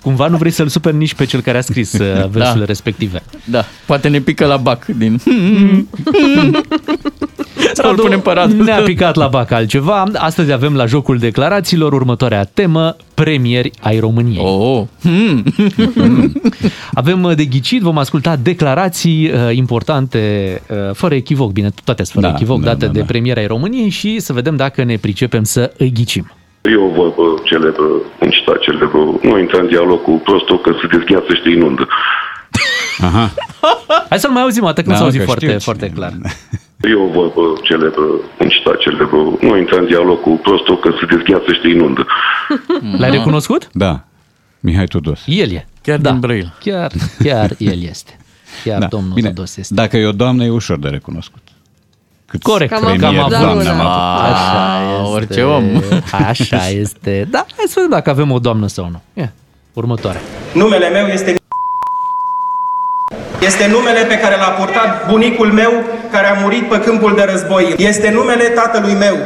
cumva 0.01 0.27
nu 0.27 0.37
vrei 0.37 0.51
să-l 0.51 0.67
superi 0.67 0.95
nici 0.95 1.13
pe 1.13 1.25
cel 1.25 1.41
care 1.41 1.57
a 1.57 1.61
scris 1.61 1.93
uh, 1.93 1.99
versurile 2.29 2.59
Da. 2.59 2.65
respective. 2.65 3.23
Da, 3.43 3.65
poate 3.85 4.07
ne 4.07 4.19
pică 4.19 4.45
la 4.45 4.57
bac 4.57 4.85
din... 4.85 5.21
Sau 7.73 7.89
îl 7.89 7.95
punem 7.97 8.19
pe 8.19 8.31
Radu. 8.31 8.63
Ne-a 8.63 8.81
picat 8.81 9.15
la 9.15 9.27
bac 9.27 9.51
altceva. 9.51 10.03
Astăzi 10.15 10.51
avem 10.51 10.75
la 10.75 10.85
jocul 10.85 11.17
declarațiilor 11.17 11.93
următoarea 11.93 12.43
temă, 12.43 12.95
premieri 13.13 13.71
ai 13.81 13.99
României. 13.99 14.43
Oh. 14.45 14.83
Hmm. 15.01 15.43
Avem 16.93 17.23
uh, 17.23 17.35
de 17.35 17.45
ghicit, 17.45 17.81
vom 17.81 17.97
asculta 17.97 18.35
declarații 18.35 19.31
uh, 19.31 19.55
importante, 19.55 20.61
uh, 20.69 20.77
fără 20.93 21.15
echivoc, 21.15 21.51
bine, 21.51 21.69
toate 21.83 22.03
sunt 22.03 22.15
fără 22.15 22.27
Da, 22.27 22.33
echivoc, 22.39 22.59
da, 22.59 22.65
date 22.65 22.85
da, 22.85 22.91
de 22.91 22.99
da. 22.99 23.05
premiera 23.05 23.39
ai 23.41 23.47
României 23.47 23.89
și 23.89 24.19
să 24.19 24.33
vedem 24.33 24.55
dacă 24.55 24.83
ne 24.83 24.95
pricepem 24.97 25.43
să 25.43 25.71
îi 25.77 25.91
ghicim. 25.91 26.31
E 26.61 26.75
o 26.75 26.93
vorbă 26.95 27.41
celebră, 27.43 27.83
un 28.21 28.29
citat 28.29 28.59
celebră, 28.59 28.97
nu 29.21 29.39
intra 29.39 29.59
în 29.59 29.67
dialog 29.67 30.01
cu 30.01 30.11
prostul 30.11 30.59
că 30.61 30.71
se 30.81 30.87
dezgheață 30.97 31.33
și 31.33 31.41
te 31.41 31.49
inundă. 31.49 31.87
Aha. 33.01 33.33
Hai 34.09 34.19
să-l 34.19 34.31
mai 34.31 34.41
auzim, 34.41 34.65
atât 34.65 34.83
că 34.83 34.89
nu 34.89 34.95
Da, 34.95 34.97
s-a 34.99 35.03
auzit 35.03 35.19
că 35.19 35.25
foarte, 35.25 35.45
știu 35.45 35.59
foarte 35.59 35.85
cine- 35.85 35.97
clar. 35.97 36.13
E 36.81 36.93
o 36.93 37.07
vorbă 37.07 37.41
celebră, 37.63 38.01
un 38.39 38.49
citat 38.49 38.77
celebră, 38.77 39.17
nu 39.41 39.57
intra 39.57 39.77
în 39.77 39.85
dialog 39.85 40.21
cu 40.21 40.29
prostul 40.29 40.79
că 40.79 40.89
se 40.99 41.05
dezgheață 41.15 41.53
și 41.53 41.59
te 41.61 41.67
inundă. 41.67 42.05
L-ai 42.99 43.09
recunoscut? 43.11 43.69
Da. 43.71 44.03
Mihai 44.59 44.85
Tudos. 44.85 45.21
El 45.25 45.51
e. 45.51 45.67
Chiar 45.81 45.97
da. 45.99 46.09
din 46.09 46.19
Brăila. 46.19 46.53
Chiar, 46.59 46.91
chiar 47.23 47.51
el 47.57 47.81
este. 47.83 48.17
Chiar 48.63 48.79
Da. 48.83 48.85
domnul 48.87 49.13
Bine, 49.13 49.27
Tudos 49.29 49.57
este. 49.57 49.73
dacă 49.73 49.97
e 49.97 50.05
o 50.05 50.11
doamnă, 50.11 50.43
e 50.43 50.49
ușor 50.49 50.77
de 50.79 50.87
recunoscut. 50.87 51.41
Cât 52.25 52.41
Corect. 52.43 52.71
Cam 52.71 52.81
premieri 52.83 53.17
acum, 53.17 53.29
da, 53.29 53.39
doamne 53.41 53.63
da. 53.63 53.71
am 53.71 53.79
avut. 53.79 54.31
Așa 54.31 54.75
Ah, 54.75 54.91
este. 55.01 55.11
orice 55.13 55.41
om. 55.43 55.63
Așa 56.11 56.67
este. 56.69 57.27
Da, 57.29 57.45
hai 57.57 57.65
să 57.67 57.73
vedem 57.75 57.89
dacă 57.89 58.09
avem 58.09 58.31
o 58.31 58.39
doamnă 58.39 58.67
sau 58.67 58.89
nu. 58.89 59.01
Ia, 59.13 59.33
următoare. 59.73 60.19
Numele 60.53 60.89
meu 60.89 61.05
este 61.07 61.35
este 63.39 63.67
numele 63.67 63.99
pe 63.99 64.17
care 64.17 64.35
l-a 64.35 64.55
purtat 64.59 65.07
bunicul 65.09 65.47
meu 65.47 65.73
care 66.11 66.27
a 66.27 66.39
murit 66.41 66.69
pe 66.69 66.79
câmpul 66.79 67.15
de 67.15 67.27
război. 67.31 67.73
Este 67.77 68.09
numele 68.09 68.43
tatălui 68.43 68.93
meu 68.93 69.17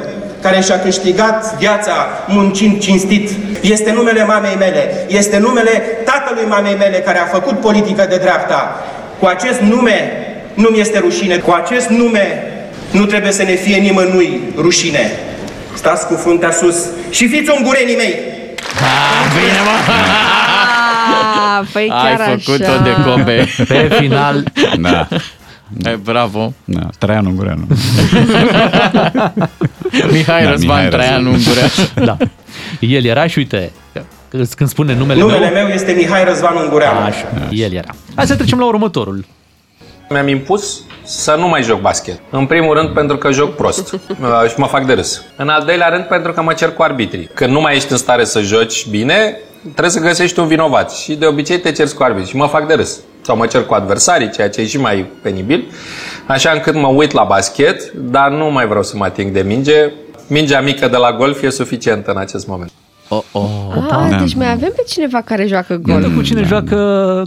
care 0.41 0.62
și-a 0.62 0.80
câștigat 0.80 1.58
viața 1.58 2.08
muncind 2.27 2.80
cinstit. 2.80 3.30
Este 3.62 3.91
numele 3.91 4.25
mamei 4.25 4.56
mele. 4.60 5.06
Este 5.08 5.38
numele 5.38 5.72
tatălui 6.06 6.46
mamei 6.48 6.75
mele 6.77 6.98
care 6.98 7.20
a 7.20 7.25
făcut 7.25 7.60
politică 7.60 8.06
de 8.10 8.18
dreapta. 8.18 8.82
Cu 9.20 9.25
acest 9.25 9.60
nume 9.60 10.12
nu 10.53 10.70
mi 10.70 10.80
este 10.80 11.00
rușine. 11.00 11.38
Cu 11.38 11.51
acest 11.51 11.88
nume 11.88 12.44
nu 12.91 13.06
trebuie 13.06 13.32
să 13.32 13.44
ne 13.44 13.53
fie 13.53 13.77
nimănui 13.77 14.41
rușine. 14.58 15.12
Stați 15.74 16.08
cu 16.08 16.13
fruntea 16.15 16.51
sus 16.51 16.75
și 17.10 17.27
fiți 17.27 17.51
ungurenii 17.51 17.96
mei! 17.96 18.20
Bine, 19.36 19.60
mă! 19.65 19.94
Ah, 21.62 21.68
păi 21.74 21.89
Ai 21.91 22.15
chiar 22.15 22.30
făcut-o 22.30 22.72
așa. 22.72 22.82
de 22.84 22.89
cobe. 23.06 23.48
Pe 23.68 23.96
final, 24.00 24.44
Da. 24.88 25.08
Hai, 25.84 25.96
bravo. 26.03 26.53
da. 26.65 26.88
Traian 26.98 27.25
Ungureanu. 27.25 27.68
Mihai 30.12 30.44
Da, 30.44 30.50
Răzvan 30.50 30.75
Mihai 30.75 30.89
Traian 30.89 31.24
Răzvan. 31.24 31.25
Ungureaș. 31.25 31.74
da. 32.10 32.18
El 32.80 33.06
era 33.06 33.27
și 33.27 33.38
uite, 33.38 33.72
când 34.56 34.70
spune 34.70 34.94
numele, 34.94 35.20
Numele 35.20 35.50
meu, 35.50 35.63
meu 35.63 35.74
este 35.74 35.91
Mihai 35.91 36.24
Răzvan 36.24 36.56
Ungureanu. 36.56 37.00
Așa, 37.00 37.27
el 37.51 37.74
era. 37.74 37.94
Hai 38.15 38.25
să 38.27 38.36
trecem 38.36 38.60
la 38.60 38.65
următorul. 38.65 39.25
Mi-am 40.10 40.27
impus 40.27 40.82
să 41.03 41.36
nu 41.39 41.48
mai 41.48 41.63
joc 41.63 41.82
basket. 41.82 42.20
În 42.30 42.46
primul 42.46 42.74
rând 42.75 42.89
pentru 42.89 43.18
că 43.18 43.32
joc 43.32 43.56
prost 43.56 43.94
uh, 43.94 44.00
și 44.50 44.53
mă 44.58 44.65
fac 44.65 44.86
de 44.86 44.94
râs. 44.94 45.24
În 45.36 45.50
al 45.50 45.63
doilea 45.65 45.88
rând 45.88 46.03
pentru 46.03 46.32
că 46.32 46.41
mă 46.41 46.53
cer 46.53 46.72
cu 46.72 46.82
arbitrii. 46.84 47.30
Când 47.34 47.51
nu 47.51 47.62
mai 47.62 47.75
ești 47.75 47.91
în 47.91 47.98
stare 47.98 48.24
să 48.25 48.41
joci 48.41 48.88
bine, 48.89 49.38
trebuie 49.62 49.89
să 49.89 50.00
găsești 50.00 50.39
un 50.39 50.48
vinovat. 50.48 50.91
Și 50.91 51.15
de 51.15 51.25
obicei 51.25 51.60
te 51.60 51.72
ceri 51.72 51.94
cu 51.94 52.03
arbitrii 52.03 52.30
și 52.30 52.36
mă 52.36 52.46
fac 52.48 52.68
de 52.68 52.74
râs. 52.74 53.00
Sau 53.22 53.38
mă 53.38 53.46
cer 53.46 53.65
cu 53.65 53.74
adversarii, 53.74 54.32
ceea 54.32 54.50
ce 54.50 54.62
e 54.62 54.65
și 54.65 54.77
mai 54.80 55.06
penibil. 55.22 55.63
Așa 56.27 56.51
încât 56.51 56.75
mă 56.75 56.88
uit 56.88 57.12
la 57.12 57.24
basket, 57.24 57.91
dar 57.91 58.32
nu 58.32 58.51
mai 58.51 58.68
vreau 58.68 58.84
să 58.84 58.98
mă 58.98 59.03
ating 59.06 59.32
de 59.32 59.41
minge. 59.41 59.91
Mingea 60.27 60.62
mică 60.62 60.88
de 60.88 60.98
la 60.98 61.13
golf 61.15 61.41
e 61.44 61.50
suficientă 61.50 62.12
în 62.12 62.18
acest 62.18 62.48
moment. 62.48 62.72
Oh, 63.10 63.22
oh. 63.32 63.44
Ah, 63.89 64.10
Da. 64.10 64.18
deci 64.20 64.34
mai 64.34 64.51
avem 64.51 64.72
pe 64.75 64.84
cineva 64.88 65.22
care 65.22 65.46
joacă 65.48 65.75
golf. 65.75 66.01
Iată 66.01 66.13
cu 66.15 66.22
cine 66.22 66.44
joacă 66.44 66.75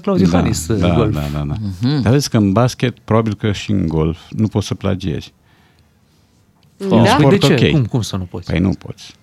Claudiu 0.03 0.27
Da, 0.27 0.39
Hanis 0.39 0.67
da, 0.67 0.89
golf. 0.95 1.15
da, 1.15 1.21
da, 1.33 1.45
da. 1.49 1.55
Dar 2.03 2.13
vezi 2.13 2.31
că 2.31 2.37
în 2.37 2.53
basket, 2.53 2.99
probabil 3.05 3.35
că 3.35 3.53
și 3.53 3.71
în 3.71 3.89
golf, 3.89 4.19
nu 4.31 4.47
poți 4.49 4.67
să 4.67 4.75
plagiezi. 4.75 5.33
Da? 6.77 6.95
un 6.95 7.03
Păi 7.03 7.09
sport 7.19 7.31
de 7.41 7.47
ce? 7.47 7.53
ok. 7.65 7.71
Cum, 7.71 7.85
cum 7.85 8.01
să 8.03 8.17
nu 8.17 8.25
poți? 8.31 8.51
Păi 8.51 8.59
nu 8.61 8.71
poți. 8.79 9.15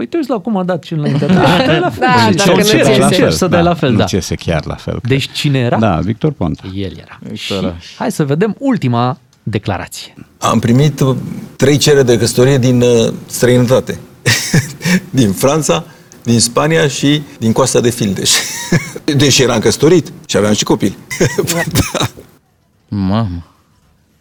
Păi 0.00 0.08
te 0.08 0.16
uiți 0.16 0.30
la 0.30 0.38
cum 0.38 0.56
a 0.56 0.64
dat 0.64 0.82
cel 0.84 0.98
înainte. 0.98 1.26
Da, 1.26 1.62
dai 1.66 1.80
la 1.80 1.90
fel. 1.90 2.00
Da, 2.00 2.28
Și 2.30 2.36
dacă 2.36 2.42
sau 2.42 2.54
nu 2.54 2.60
încerci, 2.60 2.82
ți 2.82 2.90
iese. 2.90 3.02
încerci 3.02 3.32
să 3.32 3.46
dai 3.46 3.62
la 3.62 3.74
fel, 3.74 3.90
nu 3.90 3.96
da. 3.96 4.04
ți 4.04 4.14
iese 4.14 4.34
chiar 4.34 4.66
la 4.66 4.74
fel. 4.74 4.98
cred. 4.98 5.10
Deci 5.10 5.30
cine 5.32 5.58
era? 5.58 5.78
Da, 5.78 5.96
Victor 5.96 6.32
Ponta. 6.32 6.62
El 6.74 6.92
era. 6.96 7.18
Și 7.32 7.52
Victor. 7.52 7.76
hai 7.98 8.12
să 8.12 8.24
vedem 8.24 8.56
ultima 8.58 9.18
declarație. 9.42 10.14
Am 10.38 10.58
primit 10.58 11.00
uh, 11.00 11.16
trei 11.56 11.76
cereri 11.76 12.06
de 12.06 12.18
căsătorie 12.18 12.58
din 12.58 12.82
uh, 12.82 13.12
străinătate. 13.26 13.98
din 15.20 15.32
Franța, 15.32 15.84
din 16.22 16.40
Spania 16.40 16.88
și 16.88 17.22
din 17.38 17.52
coasta 17.52 17.80
de 17.80 17.90
Fildeș. 17.90 18.30
Deși 19.16 19.42
eram 19.42 19.58
căsătorit 19.58 20.12
și 20.26 20.36
aveam 20.36 20.52
și 20.52 20.64
copii. 20.64 20.96
da. 21.72 22.06
Mamă. 22.88 23.46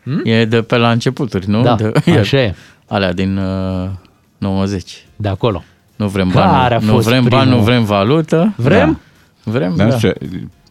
Hmm? 0.04 0.22
E 0.24 0.46
de 0.46 0.62
pe 0.62 0.76
la 0.78 0.92
începuturi, 0.92 1.50
nu? 1.50 1.62
Da, 1.62 1.76
de, 1.76 2.12
așa 2.20 2.42
e. 2.42 2.56
Alea 2.88 3.14
din 3.14 3.38
uh, 3.38 3.90
90. 4.40 5.06
De 5.16 5.28
acolo. 5.28 5.64
Nu 5.96 6.08
vrem 6.08 6.30
bani, 6.34 6.86
nu 6.86 7.00
vrem 7.00 7.24
bani, 7.24 7.50
nu 7.50 7.58
vrem 7.58 7.84
valută. 7.84 8.54
Vrem? 8.56 9.00
Da. 9.44 9.52
Vrem, 9.52 9.76
da. 9.76 9.86
da. 9.86 9.96
Ce, 9.98 10.14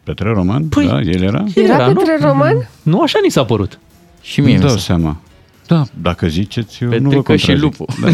Petre 0.04 0.32
Roman? 0.32 0.64
Păi, 0.64 0.86
da, 0.86 1.00
el 1.00 1.22
era? 1.22 1.44
Era, 1.54 1.74
era 1.74 1.86
Petre 1.86 2.16
nu? 2.20 2.26
Roman? 2.26 2.68
Nu 2.82 3.00
așa 3.00 3.18
ni 3.22 3.30
s-a 3.30 3.44
părut. 3.44 3.78
Și 4.20 4.40
mie 4.40 4.58
nu 4.58 4.66
dau 4.66 4.76
seama. 4.76 5.16
Da, 5.66 5.82
dacă 6.00 6.26
ziceți, 6.26 6.82
eu 6.82 6.88
Petrică 6.88 7.08
nu 7.08 7.16
vă 7.16 7.22
contrazic. 7.22 7.48
și 7.48 7.60
lupul. 7.60 7.86
Da. 8.00 8.08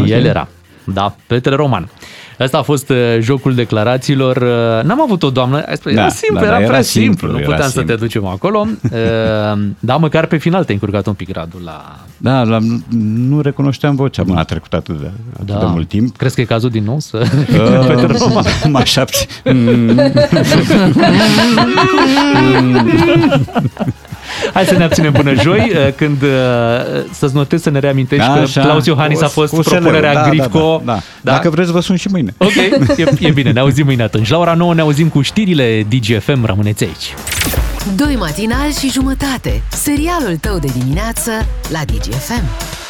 el 0.16 0.24
era. 0.24 0.48
Da, 0.84 1.16
Petre 1.26 1.54
Roman. 1.54 1.90
Asta 2.38 2.58
a 2.58 2.62
fost 2.62 2.90
uh, 2.90 2.96
jocul 3.20 3.54
declarațiilor. 3.54 4.36
Uh, 4.36 4.84
n-am 4.84 5.00
avut 5.00 5.22
o 5.22 5.30
doamnă, 5.30 5.64
spune, 5.74 5.94
da, 5.94 6.00
era 6.00 6.10
simplu, 6.10 6.40
da, 6.40 6.46
era, 6.46 6.58
era 6.58 6.66
prea 6.66 6.82
simplu, 6.82 7.12
simplu 7.12 7.38
nu 7.38 7.44
puteam 7.44 7.70
simplu. 7.70 7.80
să 7.80 7.86
te 7.86 7.94
ducem 7.94 8.26
acolo. 8.26 8.66
Uh, 8.82 8.90
da, 9.78 9.96
măcar 9.96 10.26
pe 10.26 10.36
final 10.36 10.64
te-ai 10.64 10.78
încurcat 10.80 11.06
un 11.06 11.14
pic 11.14 11.28
gradul 11.28 11.60
la... 11.64 11.98
Da, 12.16 12.42
la, 12.42 12.58
nu 13.06 13.40
recunoșteam 13.40 13.94
vocea, 13.94 14.22
mă, 14.22 14.38
a 14.38 14.42
trecut 14.42 14.72
atât 14.72 15.00
de, 15.00 15.10
atât 15.34 15.46
da. 15.46 15.58
de 15.58 15.64
mult 15.66 15.88
timp. 15.88 16.16
Crezi 16.16 16.34
că 16.34 16.40
e 16.40 16.44
cazul 16.44 16.70
din 16.70 16.84
nou 16.84 17.00
să... 17.00 17.16
Uh, 17.16 17.86
Petre 17.94 18.16
Roman. 18.18 18.44
Mă 18.68 18.78
așapți. 18.78 19.26
Hai 24.52 24.64
să 24.64 24.76
ne 24.76 24.84
abținem 24.84 25.12
până 25.12 25.34
joi, 25.34 25.72
când 25.96 26.22
să-ți 27.10 27.34
notezi 27.34 27.62
să 27.62 27.70
ne 27.70 27.78
reamintești 27.78 28.24
Așa, 28.24 28.60
că 28.60 28.66
Claus 28.66 28.86
Iohannis 28.86 29.20
a 29.20 29.28
fost 29.28 29.62
propunerea 29.62 30.14
da, 30.14 30.28
Grifco. 30.28 30.82
Da, 30.84 30.92
da, 30.92 31.00
da. 31.20 31.32
Dacă 31.32 31.50
vreți, 31.50 31.72
vă 31.72 31.80
sun 31.80 31.96
și 31.96 32.08
mâine. 32.08 32.34
Ok, 32.38 32.54
e, 32.96 33.04
e 33.18 33.30
bine, 33.30 33.50
ne 33.52 33.60
auzim 33.60 33.84
mâine 33.84 34.02
atunci. 34.02 34.28
La 34.28 34.38
ora 34.38 34.54
9 34.54 34.74
ne 34.74 34.80
auzim 34.80 35.08
cu 35.08 35.20
știrile 35.20 35.86
DGFM, 35.88 36.44
rămâneți 36.44 36.84
aici. 36.84 37.14
Doi 37.96 38.16
matinali 38.18 38.72
și 38.72 38.90
jumătate, 38.90 39.62
serialul 39.68 40.36
tău 40.40 40.58
de 40.58 40.68
dimineață 40.78 41.30
la 41.68 41.80
DGFM. 41.84 42.81